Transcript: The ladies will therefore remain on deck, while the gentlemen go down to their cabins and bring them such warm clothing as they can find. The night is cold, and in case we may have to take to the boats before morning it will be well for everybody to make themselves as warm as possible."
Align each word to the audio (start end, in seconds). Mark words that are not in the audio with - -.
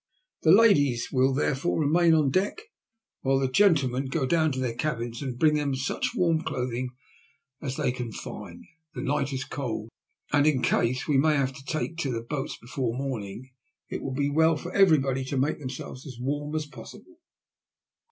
The 0.41 0.51
ladies 0.51 1.11
will 1.11 1.31
therefore 1.31 1.79
remain 1.79 2.15
on 2.15 2.31
deck, 2.31 2.59
while 3.21 3.37
the 3.37 3.47
gentlemen 3.47 4.07
go 4.07 4.25
down 4.25 4.51
to 4.53 4.59
their 4.59 4.73
cabins 4.73 5.21
and 5.21 5.37
bring 5.37 5.53
them 5.53 5.75
such 5.75 6.15
warm 6.15 6.41
clothing 6.41 6.89
as 7.61 7.75
they 7.75 7.91
can 7.91 8.11
find. 8.11 8.65
The 8.95 9.03
night 9.03 9.31
is 9.31 9.43
cold, 9.43 9.89
and 10.33 10.47
in 10.47 10.63
case 10.63 11.07
we 11.07 11.17
may 11.19 11.35
have 11.35 11.53
to 11.53 11.63
take 11.65 11.97
to 11.97 12.11
the 12.11 12.23
boats 12.23 12.57
before 12.57 12.95
morning 12.95 13.51
it 13.89 14.01
will 14.01 14.15
be 14.15 14.31
well 14.31 14.57
for 14.57 14.73
everybody 14.73 15.23
to 15.25 15.37
make 15.37 15.59
themselves 15.59 16.07
as 16.07 16.17
warm 16.19 16.55
as 16.55 16.65
possible." 16.65 17.19